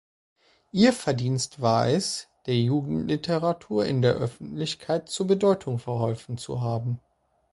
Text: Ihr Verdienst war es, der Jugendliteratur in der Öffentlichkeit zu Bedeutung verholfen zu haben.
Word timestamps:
Ihr 0.71 0.93
Verdienst 0.93 1.61
war 1.61 1.87
es, 1.87 2.27
der 2.47 2.55
Jugendliteratur 2.57 3.85
in 3.85 4.01
der 4.01 4.13
Öffentlichkeit 4.13 5.09
zu 5.09 5.27
Bedeutung 5.27 5.77
verholfen 5.77 6.39
zu 6.39 6.59
haben. 6.61 6.99